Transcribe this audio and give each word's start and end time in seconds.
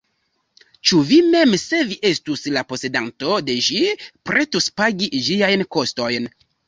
Ĉu 0.91 1.01
vi 1.09 1.17
mem, 1.33 1.51
se 1.63 1.81
vi 1.91 1.97
estus 2.09 2.45
la 2.55 2.63
posedanto 2.73 3.37
de 3.51 3.59
ĝi, 3.67 3.85
pretus 4.31 4.71
pagi 4.83 5.11
ĝiajn 5.29 5.67
kostojn? 5.77 6.27